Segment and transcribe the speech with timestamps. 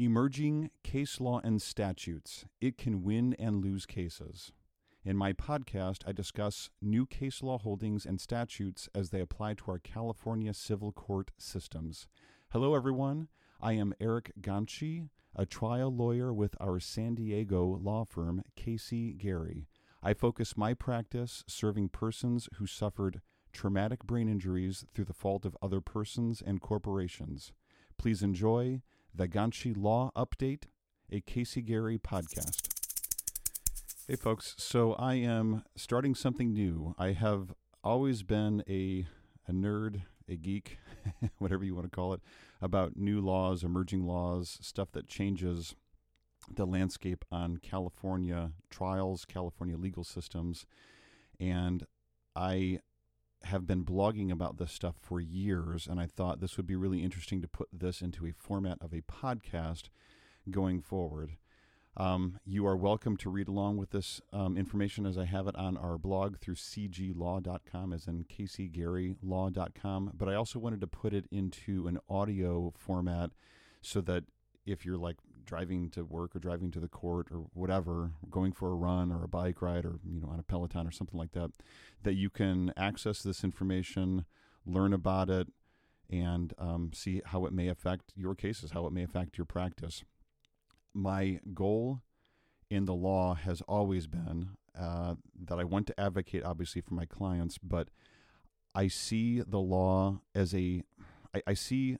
[0.00, 2.44] Emerging Case Law and Statutes.
[2.60, 4.52] It can win and lose cases.
[5.04, 9.72] In my podcast, I discuss new case law holdings and statutes as they apply to
[9.72, 12.06] our California civil court systems.
[12.52, 13.26] Hello, everyone.
[13.60, 19.66] I am Eric Ganci, a trial lawyer with our San Diego law firm, Casey Gerry.
[20.00, 23.20] I focus my practice serving persons who suffered
[23.52, 27.52] traumatic brain injuries through the fault of other persons and corporations.
[27.96, 28.82] Please enjoy
[29.14, 30.64] the Ganci Law Update,
[31.10, 32.68] a Casey Gerry podcast.
[34.06, 34.54] Hey, folks.
[34.58, 36.94] So I am starting something new.
[36.98, 37.52] I have
[37.84, 39.06] always been a,
[39.46, 40.78] a nerd, a geek,
[41.38, 42.20] whatever you want to call it,
[42.60, 45.74] about new laws, emerging laws, stuff that changes
[46.50, 50.64] the landscape on California trials, California legal systems.
[51.38, 51.84] And
[52.34, 52.80] I
[53.44, 57.02] have been blogging about this stuff for years, and I thought this would be really
[57.02, 59.84] interesting to put this into a format of a podcast
[60.50, 61.36] going forward.
[61.96, 65.56] Um, you are welcome to read along with this um, information as I have it
[65.56, 70.12] on our blog through cglaw.com, as in caseygerrylaw.com.
[70.14, 73.30] But I also wanted to put it into an audio format
[73.80, 74.24] so that
[74.64, 75.16] if you're like
[75.48, 79.24] driving to work or driving to the court or whatever, going for a run or
[79.24, 81.50] a bike ride or you know on a Peloton or something like that,
[82.02, 84.26] that you can access this information,
[84.66, 85.48] learn about it,
[86.10, 90.04] and um, see how it may affect your cases, how it may affect your practice.
[90.94, 92.02] My goal
[92.70, 95.14] in the law has always been uh,
[95.46, 97.88] that I want to advocate, obviously, for my clients, but
[98.74, 100.82] I see the law as a,
[101.34, 101.96] I, I see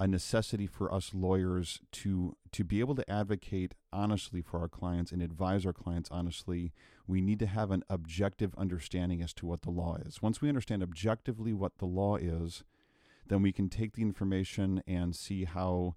[0.00, 5.12] a necessity for us lawyers to to be able to advocate honestly for our clients
[5.12, 6.72] and advise our clients honestly
[7.06, 10.22] we need to have an objective understanding as to what the law is.
[10.22, 12.64] Once we understand objectively what the law is
[13.26, 15.94] then we can take the information and see how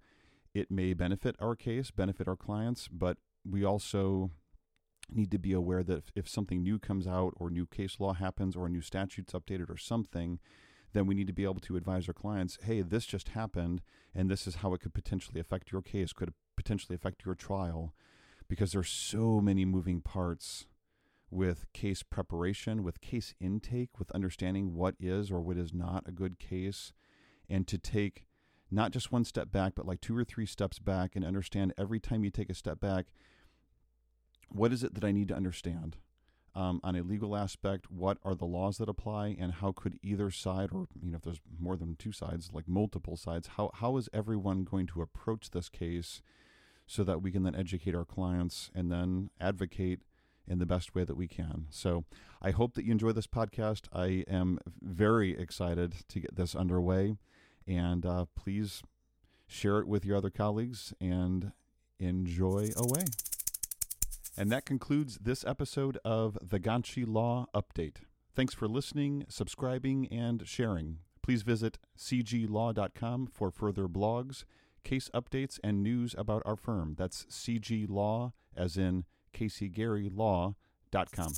[0.54, 3.18] it may benefit our case, benefit our clients, but
[3.50, 4.30] we also
[5.10, 8.14] need to be aware that if, if, something new comes out or new case law
[8.14, 10.40] happens or a new statute's updated or something,
[10.94, 13.82] then we need to be able to advise our clients, hey, this just happened
[14.16, 17.94] and this is how it could potentially affect your case, could potentially affect your trial,
[18.48, 20.68] because there's so many moving parts
[21.32, 26.12] with case preparation, with case intake, with understanding what is or what is not a
[26.12, 26.94] good case,
[27.50, 28.28] and to take
[28.70, 32.00] not just one step back, but like two or three steps back and understand every
[32.00, 33.08] time you take a step back,
[34.50, 35.98] what is it that I need to understand?
[36.56, 40.30] Um, on a legal aspect, what are the laws that apply, and how could either
[40.30, 43.98] side, or you know, if there's more than two sides, like multiple sides, how how
[43.98, 46.22] is everyone going to approach this case,
[46.86, 50.02] so that we can then educate our clients and then advocate
[50.48, 51.68] in the best way that we can.
[51.70, 52.04] So
[52.42, 53.84] I hope that you enjoy this podcast.
[53.94, 57.16] I am very excited to get this underway.
[57.66, 58.84] And uh, please
[59.48, 61.54] share it with your other colleagues and
[62.00, 63.06] enjoy away.
[64.38, 67.98] And that concludes this episode of the Ganci Law Update.
[68.36, 71.00] Thanks for listening, subscribing, and sharing.
[71.22, 74.44] Please visit cglaw.com for further blogs,
[74.84, 76.96] case updates, and news about our firm.
[76.98, 81.34] That's cglaw, as in CaseyGerryLaw.com.